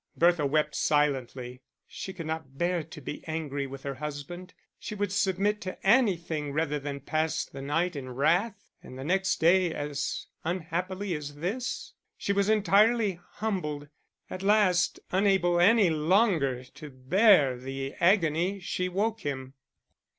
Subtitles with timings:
[0.17, 4.55] Bertha wept silently; she could not bear to be angry with her husband.
[4.79, 9.39] She would submit to anything rather than pass the night in wrath, and the next
[9.39, 11.93] day as unhappily as this.
[12.17, 13.89] She was entirely humbled.
[14.27, 19.53] At last, unable any longer to bear the agony, she woke him.